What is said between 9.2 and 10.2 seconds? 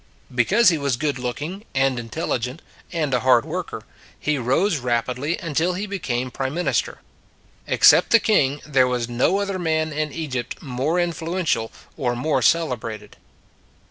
other man in